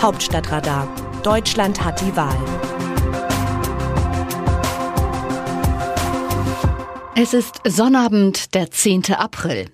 [0.00, 0.88] Hauptstadtradar.
[1.24, 2.38] Deutschland hat die Wahl.
[7.16, 9.14] Es ist Sonnabend, der 10.
[9.14, 9.68] April.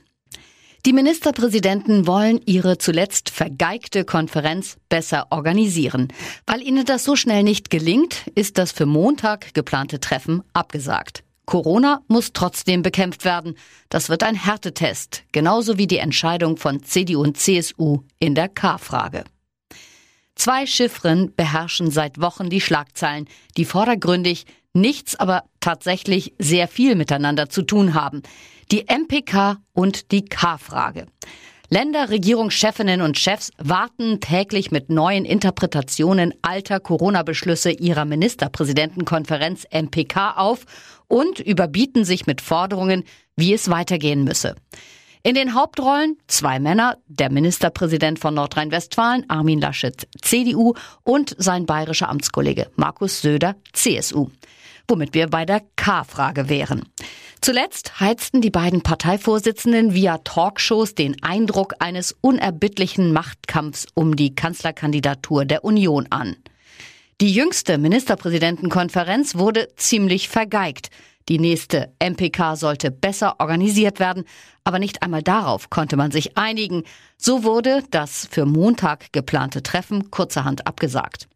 [0.87, 6.09] Die Ministerpräsidenten wollen ihre zuletzt vergeigte Konferenz besser organisieren.
[6.47, 11.23] Weil ihnen das so schnell nicht gelingt, ist das für Montag geplante Treffen abgesagt.
[11.45, 13.57] Corona muss trotzdem bekämpft werden.
[13.91, 19.25] Das wird ein Härtetest, genauso wie die Entscheidung von CDU und CSU in der K-Frage.
[20.35, 27.49] Zwei Chiffren beherrschen seit Wochen die Schlagzeilen, die vordergründig nichts, aber tatsächlich sehr viel miteinander
[27.49, 28.23] zu tun haben.
[28.73, 31.07] Die MPK und die K-Frage.
[31.71, 40.67] Länder, Regierungschefinnen und Chefs warten täglich mit neuen Interpretationen alter Corona-Beschlüsse ihrer Ministerpräsidentenkonferenz MPK auf
[41.09, 43.05] und überbieten sich mit Forderungen,
[43.37, 44.57] wie es weitergehen müsse.
[45.27, 52.11] In den Hauptrollen zwei Männer, der Ministerpräsident von Nordrhein-Westfalen, Armin Laschet, CDU, und sein bayerischer
[52.11, 54.29] Amtskollege Markus Söder, CSU.
[54.87, 56.83] Womit wir bei der K-Frage wären.
[57.41, 65.47] Zuletzt heizten die beiden Parteivorsitzenden via Talkshows den Eindruck eines unerbittlichen Machtkampfs um die Kanzlerkandidatur
[65.47, 66.37] der Union an.
[67.23, 70.91] Die jüngste Ministerpräsidentenkonferenz wurde ziemlich vergeigt.
[71.29, 74.25] Die nächste MPK sollte besser organisiert werden,
[74.63, 76.85] aber nicht einmal darauf konnte man sich einigen.
[77.17, 81.29] So wurde das für Montag geplante Treffen kurzerhand abgesagt.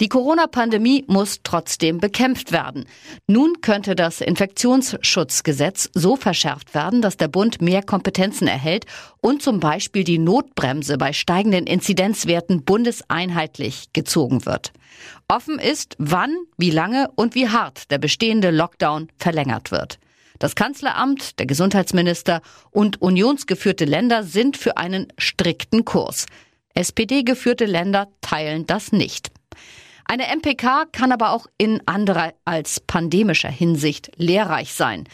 [0.00, 2.86] Die Corona-Pandemie muss trotzdem bekämpft werden.
[3.26, 8.86] Nun könnte das Infektionsschutzgesetz so verschärft werden, dass der Bund mehr Kompetenzen erhält
[9.20, 14.72] und zum Beispiel die Notbremse bei steigenden Inzidenzwerten bundeseinheitlich gezogen wird.
[15.30, 20.00] Offen ist, wann, wie lange und wie hart der bestehende Lockdown verlängert wird.
[20.40, 26.26] Das Kanzleramt, der Gesundheitsminister und unionsgeführte Länder sind für einen strikten Kurs.
[26.74, 29.30] SPD-geführte Länder teilen das nicht.
[30.04, 35.04] Eine MPK kann aber auch in anderer als pandemischer Hinsicht lehrreich sein.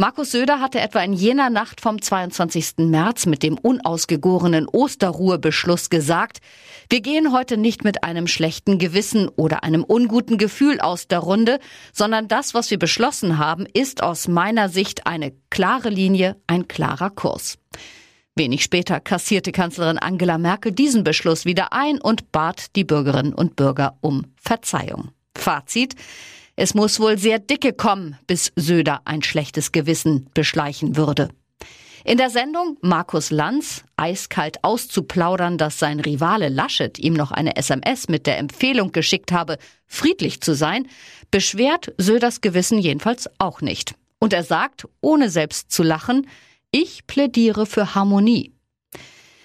[0.00, 2.74] Markus Söder hatte etwa in jener Nacht vom 22.
[2.88, 6.38] März mit dem unausgegorenen Osterruhebeschluss gesagt,
[6.88, 11.58] wir gehen heute nicht mit einem schlechten Gewissen oder einem unguten Gefühl aus der Runde,
[11.92, 17.10] sondern das, was wir beschlossen haben, ist aus meiner Sicht eine klare Linie, ein klarer
[17.10, 17.58] Kurs.
[18.36, 23.56] Wenig später kassierte Kanzlerin Angela Merkel diesen Beschluss wieder ein und bat die Bürgerinnen und
[23.56, 25.08] Bürger um Verzeihung.
[25.36, 25.96] Fazit.
[26.60, 31.28] Es muss wohl sehr dicke kommen, bis Söder ein schlechtes Gewissen beschleichen würde.
[32.04, 38.08] In der Sendung Markus Lanz, eiskalt auszuplaudern, dass sein Rivale Laschet ihm noch eine SMS
[38.08, 40.88] mit der Empfehlung geschickt habe, friedlich zu sein,
[41.30, 43.94] beschwert Söders Gewissen jedenfalls auch nicht.
[44.18, 46.26] Und er sagt, ohne selbst zu lachen,
[46.72, 48.52] ich plädiere für Harmonie.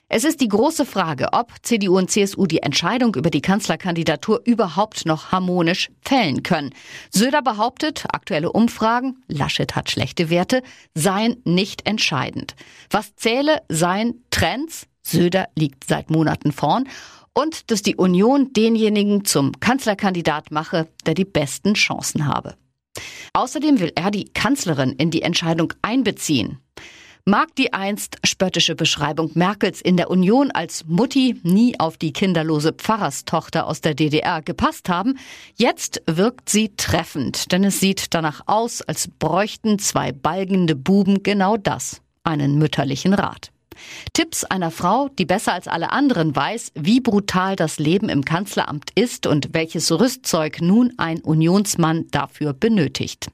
[0.09, 5.06] Es ist die große Frage, ob CDU und CSU die Entscheidung über die Kanzlerkandidatur überhaupt
[5.06, 6.72] noch harmonisch fällen können.
[7.09, 10.62] Söder behauptet, aktuelle Umfragen, Laschet hat schlechte Werte,
[10.94, 12.56] seien nicht entscheidend.
[12.92, 16.88] Was zähle, seien Trends, Söder liegt seit Monaten vorn,
[17.34, 22.56] und dass die Union denjenigen zum Kanzlerkandidat mache, der die besten Chancen habe.
[23.34, 26.59] Außerdem will er die Kanzlerin in die Entscheidung einbeziehen.
[27.26, 32.74] Mag die einst spöttische Beschreibung Merkels in der Union als Mutti nie auf die kinderlose
[32.74, 35.18] Pfarrerstochter aus der DDR gepasst haben,
[35.56, 41.56] jetzt wirkt sie treffend, denn es sieht danach aus, als bräuchten zwei balgende Buben genau
[41.56, 43.52] das, einen mütterlichen Rat.
[44.12, 48.90] Tipps einer Frau, die besser als alle anderen weiß, wie brutal das Leben im Kanzleramt
[48.96, 53.30] ist und welches Rüstzeug nun ein Unionsmann dafür benötigt.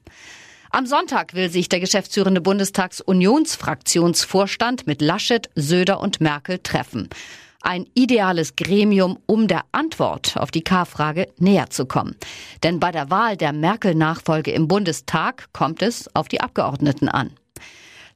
[0.72, 7.08] Am Sonntag will sich der geschäftsführende Bundestags-Unionsfraktionsvorstand mit Laschet, Söder und Merkel treffen.
[7.60, 12.14] Ein ideales Gremium, um der Antwort auf die K-Frage näher zu kommen.
[12.62, 17.32] Denn bei der Wahl der Merkel-Nachfolge im Bundestag kommt es auf die Abgeordneten an.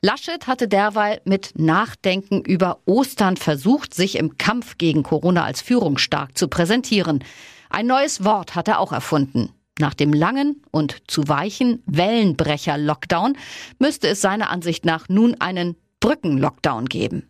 [0.01, 6.39] Laschet hatte derweil mit Nachdenken über Ostern versucht, sich im Kampf gegen Corona als führungsstark
[6.39, 7.25] zu präsentieren.
[7.69, 9.53] Ein neues Wort hat er auch erfunden.
[9.81, 13.37] Nach dem langen und zu weichen Wellenbrecher-Lockdown
[13.81, 17.29] müsste es seiner Ansicht nach nun einen Brücken-Lockdown geben.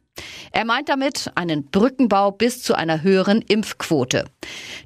[0.53, 4.27] Er meint damit einen Brückenbau bis zu einer höheren Impfquote.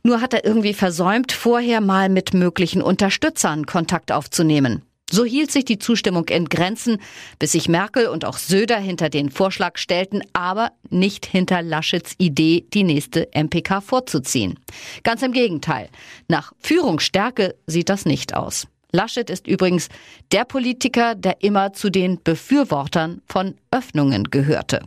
[0.03, 4.83] Nur hat er irgendwie versäumt, vorher mal mit möglichen Unterstützern Kontakt aufzunehmen.
[5.11, 6.99] So hielt sich die Zustimmung in Grenzen,
[7.39, 12.67] bis sich Merkel und auch Söder hinter den Vorschlag stellten, aber nicht hinter Laschets Idee,
[12.75, 14.59] die nächste MPK vorzuziehen.
[15.05, 15.89] Ganz im Gegenteil.
[16.29, 18.67] Nach Führungsstärke sieht das nicht aus.
[18.93, 19.89] Laschet ist übrigens
[20.33, 24.81] der Politiker, der immer zu den Befürwortern von Öffnungen gehörte.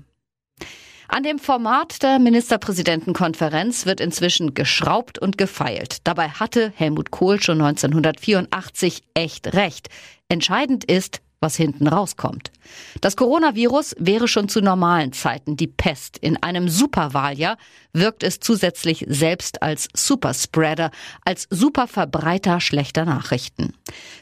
[1.13, 5.97] An dem Format der Ministerpräsidentenkonferenz wird inzwischen geschraubt und gefeilt.
[6.05, 9.89] Dabei hatte Helmut Kohl schon 1984 echt recht.
[10.29, 12.53] Entscheidend ist, was hinten rauskommt.
[13.01, 16.17] Das Coronavirus wäre schon zu normalen Zeiten die Pest.
[16.17, 17.57] In einem Superwahljahr
[17.91, 20.91] wirkt es zusätzlich selbst als Superspreader,
[21.25, 23.73] als Superverbreiter schlechter Nachrichten.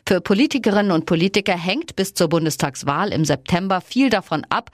[0.07, 4.71] Für Politikerinnen und Politiker hängt bis zur Bundestagswahl im September viel davon ab,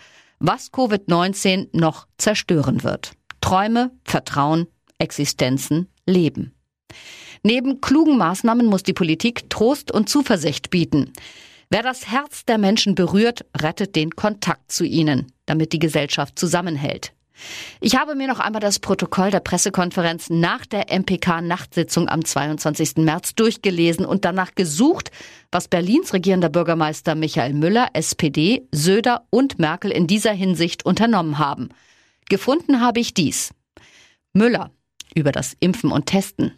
[0.48, 3.14] was Covid-19 noch zerstören wird.
[3.42, 4.68] Träume, Vertrauen,
[5.00, 6.54] Existenzen, Leben.
[7.44, 11.14] Neben klugen Maßnahmen muss die Politik Trost und Zuversicht bieten.
[11.70, 17.14] Wer das Herz der Menschen berührt, rettet den Kontakt zu ihnen, damit die Gesellschaft zusammenhält.
[17.82, 22.98] Ich habe mir noch einmal das Protokoll der Pressekonferenz nach der MPK-Nachtsitzung am 22.
[22.98, 25.12] März durchgelesen und danach gesucht,
[25.52, 31.70] was Berlins regierender Bürgermeister Michael Müller, SPD, Söder und Merkel in dieser Hinsicht unternommen haben.
[32.30, 33.54] Gefunden habe ich dies.
[34.34, 34.72] Müller
[35.14, 36.54] über das Impfen und Testen.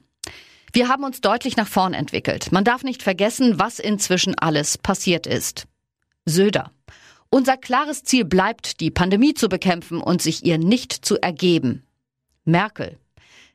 [0.74, 2.52] Wir haben uns deutlich nach vorn entwickelt.
[2.52, 5.66] Man darf nicht vergessen, was inzwischen alles passiert ist.
[6.26, 6.72] Söder.
[7.30, 11.84] Unser klares Ziel bleibt, die Pandemie zu bekämpfen und sich ihr nicht zu ergeben.
[12.46, 12.98] Merkel.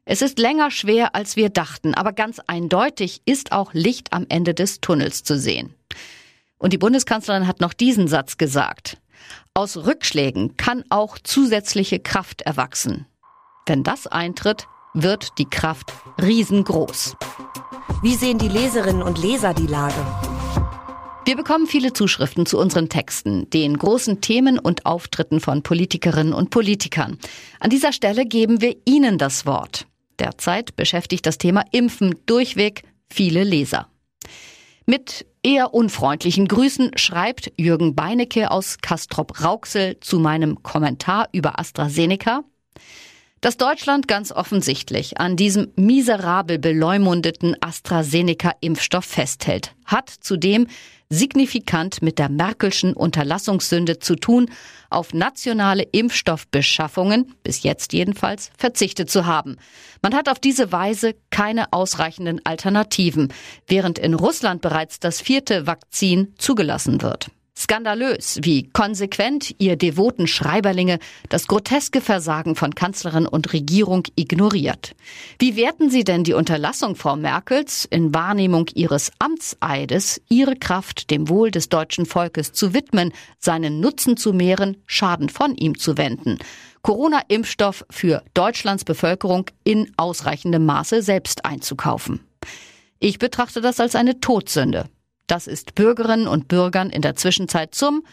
[0.04, 4.52] Es ist länger schwer, als wir dachten, aber ganz eindeutig ist auch Licht am Ende
[4.52, 5.74] des Tunnels zu sehen.
[6.58, 8.98] Und die Bundeskanzlerin hat noch diesen Satz gesagt.
[9.54, 13.06] Aus Rückschlägen kann auch zusätzliche Kraft erwachsen.
[13.66, 17.16] Wenn das eintritt, wird die Kraft riesengroß.
[18.02, 20.31] Wie sehen die Leserinnen und Leser die Lage?
[21.24, 26.50] Wir bekommen viele Zuschriften zu unseren Texten, den großen Themen und Auftritten von Politikerinnen und
[26.50, 27.16] Politikern.
[27.60, 29.86] An dieser Stelle geben wir Ihnen das Wort.
[30.18, 33.86] Derzeit beschäftigt das Thema Impfen durchweg viele Leser.
[34.84, 42.42] Mit eher unfreundlichen Grüßen schreibt Jürgen Beinecke aus Kastrop-Rauxel zu meinem Kommentar über AstraZeneca.
[43.42, 50.68] Dass Deutschland ganz offensichtlich an diesem miserabel beleumundeten AstraZeneca-Impfstoff festhält, hat zudem
[51.10, 54.48] signifikant mit der Merkelschen Unterlassungssünde zu tun,
[54.90, 59.56] auf nationale Impfstoffbeschaffungen, bis jetzt jedenfalls, verzichtet zu haben.
[60.02, 63.32] Man hat auf diese Weise keine ausreichenden Alternativen,
[63.66, 67.28] während in Russland bereits das vierte Vakzin zugelassen wird.
[67.72, 74.94] Skandalös, wie konsequent ihr devoten Schreiberlinge das groteske Versagen von Kanzlerin und Regierung ignoriert.
[75.38, 81.28] Wie werten Sie denn die Unterlassung Frau Merkels in Wahrnehmung ihres Amtseides, ihre Kraft dem
[81.28, 86.38] Wohl des deutschen Volkes zu widmen, seinen Nutzen zu mehren, Schaden von ihm zu wenden?
[86.82, 92.20] Corona-Impfstoff für Deutschlands Bevölkerung in ausreichendem Maße selbst einzukaufen.
[92.98, 94.86] Ich betrachte das als eine Todsünde.
[95.26, 98.04] Das ist Bürgerinnen und Bürgern in der Zwischenzeit zum,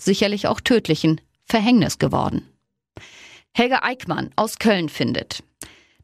[0.00, 2.48] sicherlich auch tödlichen, Verhängnis geworden.
[3.54, 5.42] Helga Eickmann aus Köln findet,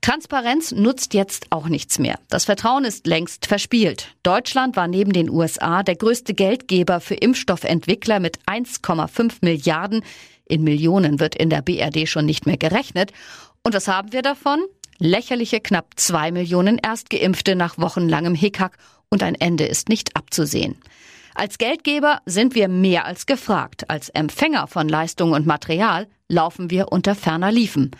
[0.03, 2.19] Transparenz nutzt jetzt auch nichts mehr.
[2.29, 4.09] Das Vertrauen ist längst verspielt.
[4.25, 10.03] Deutschland war neben den USA der größte Geldgeber für Impfstoffentwickler mit 1,5 Milliarden.
[10.45, 13.13] In Millionen wird in der BRD schon nicht mehr gerechnet.
[13.63, 14.59] Und was haben wir davon?
[14.99, 18.79] Lächerliche knapp zwei Millionen Erstgeimpfte nach wochenlangem Hickhack
[19.13, 20.77] und ein Ende ist nicht abzusehen.
[21.35, 23.91] Als Geldgeber sind wir mehr als gefragt.
[23.91, 27.91] Als Empfänger von Leistung und Material laufen wir unter ferner Liefen.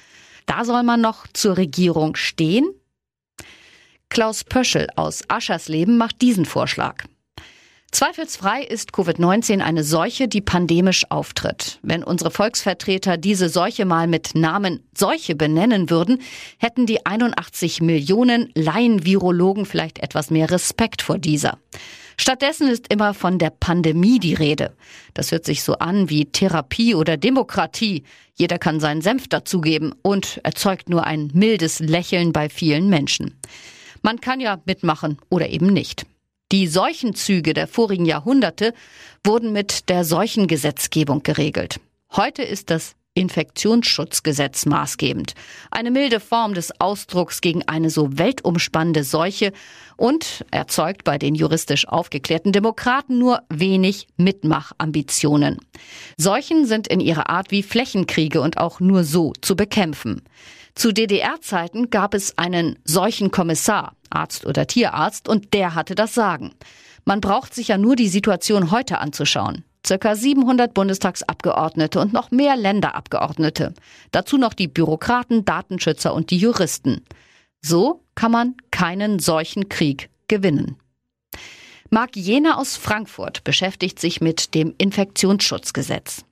[0.47, 2.67] Da soll man noch zur Regierung stehen?
[4.09, 7.05] Klaus Pöschel aus Aschersleben macht diesen Vorschlag.
[7.93, 11.79] Zweifelsfrei ist Covid-19 eine Seuche, die pandemisch auftritt.
[11.83, 16.23] Wenn unsere Volksvertreter diese Seuche mal mit Namen Seuche benennen würden,
[16.57, 21.59] hätten die 81 Millionen Laienvirologen vielleicht etwas mehr Respekt vor dieser.
[22.17, 24.73] Stattdessen ist immer von der Pandemie die Rede.
[25.13, 28.05] Das hört sich so an wie Therapie oder Demokratie.
[28.35, 33.39] Jeder kann seinen Senf dazugeben und erzeugt nur ein mildes Lächeln bei vielen Menschen.
[34.01, 36.07] Man kann ja mitmachen oder eben nicht.
[36.53, 38.75] Die Seuchenzüge der vorigen Jahrhunderte
[39.25, 41.81] wurden mit der Seuchengesetzgebung geregelt.
[42.15, 45.33] Heute ist das Infektionsschutzgesetz maßgebend.
[45.71, 49.53] Eine milde Form des Ausdrucks gegen eine so weltumspannende Seuche
[49.97, 55.57] und erzeugt bei den juristisch aufgeklärten Demokraten nur wenig Mitmachambitionen.
[56.19, 60.21] Seuchen sind in ihrer Art wie Flächenkriege und auch nur so zu bekämpfen.
[60.75, 66.55] Zu DDR-Zeiten gab es einen solchen Kommissar, Arzt oder Tierarzt, und der hatte das Sagen.
[67.05, 69.65] Man braucht sich ja nur die Situation heute anzuschauen.
[69.85, 73.75] Circa 700 Bundestagsabgeordnete und noch mehr Länderabgeordnete.
[74.13, 77.05] Dazu noch die Bürokraten, Datenschützer und die Juristen.
[77.61, 80.77] So kann man keinen solchen Krieg gewinnen.
[81.91, 86.25] Marc Jena aus Frankfurt beschäftigt sich mit dem Infektionsschutzgesetz.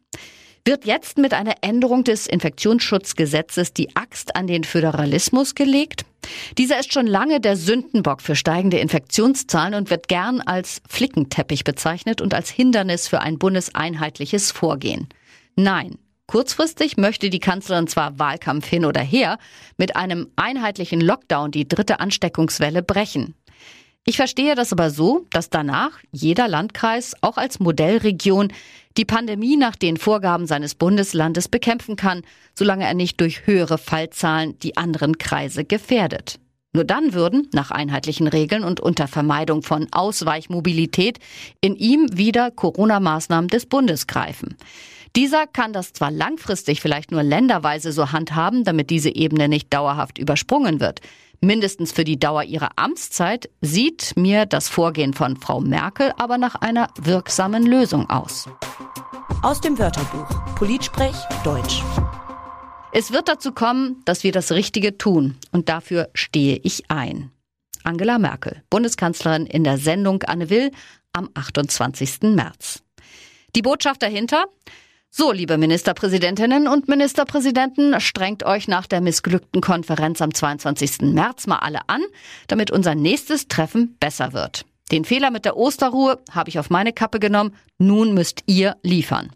[0.64, 6.04] Wird jetzt mit einer Änderung des Infektionsschutzgesetzes die Axt an den Föderalismus gelegt?
[6.58, 12.20] Dieser ist schon lange der Sündenbock für steigende Infektionszahlen und wird gern als Flickenteppich bezeichnet
[12.20, 15.08] und als Hindernis für ein bundeseinheitliches Vorgehen.
[15.56, 15.96] Nein,
[16.30, 19.36] Kurzfristig möchte die Kanzlerin zwar Wahlkampf hin oder her
[19.76, 23.34] mit einem einheitlichen Lockdown die dritte Ansteckungswelle brechen.
[24.06, 28.52] Ich verstehe das aber so, dass danach jeder Landkreis auch als Modellregion
[28.96, 32.22] die Pandemie nach den Vorgaben seines Bundeslandes bekämpfen kann,
[32.54, 36.40] solange er nicht durch höhere Fallzahlen die anderen Kreise gefährdet.
[36.72, 41.18] Nur dann würden, nach einheitlichen Regeln und unter Vermeidung von Ausweichmobilität,
[41.60, 44.56] in ihm wieder Corona-Maßnahmen des Bundes greifen.
[45.16, 50.18] Dieser kann das zwar langfristig vielleicht nur länderweise so handhaben, damit diese Ebene nicht dauerhaft
[50.18, 51.00] übersprungen wird.
[51.42, 56.56] Mindestens für die Dauer ihrer Amtszeit sieht mir das Vorgehen von Frau Merkel aber nach
[56.56, 58.46] einer wirksamen Lösung aus.
[59.42, 61.82] Aus dem Wörterbuch Politsprech Deutsch.
[62.92, 67.30] Es wird dazu kommen, dass wir das Richtige tun und dafür stehe ich ein.
[67.84, 70.70] Angela Merkel, Bundeskanzlerin in der Sendung Anne Will
[71.14, 72.34] am 28.
[72.34, 72.82] März.
[73.56, 74.44] Die Botschaft dahinter?
[75.12, 81.00] So, liebe Ministerpräsidentinnen und Ministerpräsidenten, strengt euch nach der missglückten Konferenz am 22.
[81.00, 82.00] März mal alle an,
[82.46, 84.64] damit unser nächstes Treffen besser wird.
[84.92, 87.56] Den Fehler mit der Osterruhe habe ich auf meine Kappe genommen.
[87.76, 89.30] Nun müsst ihr liefern.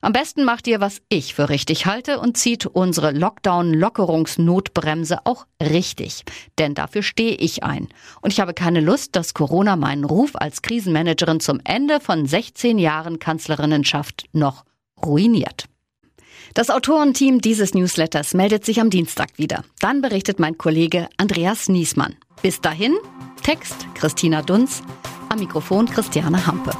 [0.00, 6.24] Am besten macht ihr, was ich für richtig halte und zieht unsere Lockdown-Lockerungsnotbremse auch richtig.
[6.58, 7.86] Denn dafür stehe ich ein.
[8.22, 12.78] Und ich habe keine Lust, dass Corona meinen Ruf als Krisenmanagerin zum Ende von 16
[12.78, 14.64] Jahren Kanzlerinnenschaft noch
[15.04, 15.66] ruiniert.
[16.54, 19.64] Das Autorenteam dieses Newsletters meldet sich am Dienstag wieder.
[19.80, 22.16] Dann berichtet mein Kollege Andreas Niesmann.
[22.42, 22.94] Bis dahin,
[23.42, 24.82] Text Christina Dunz,
[25.30, 26.72] am Mikrofon Christiane Hampe.